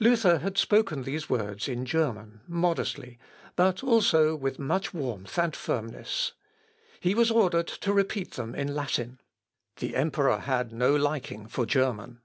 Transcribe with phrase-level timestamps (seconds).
[0.00, 3.18] Luther had spoken these words in German, modestly,
[3.56, 6.32] but also with much warmth and firmness.
[6.98, 9.20] He was ordered to repeat them in Latin.
[9.76, 12.22] The emperor had no liking for German.